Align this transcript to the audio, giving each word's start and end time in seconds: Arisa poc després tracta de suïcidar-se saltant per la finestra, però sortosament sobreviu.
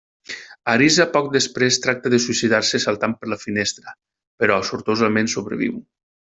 Arisa 0.71 1.05
poc 1.17 1.27
després 1.35 1.77
tracta 1.83 2.11
de 2.13 2.19
suïcidar-se 2.23 2.81
saltant 2.87 3.13
per 3.21 3.31
la 3.35 3.39
finestra, 3.45 3.95
però 4.45 4.59
sortosament 4.71 5.31
sobreviu. 5.37 5.79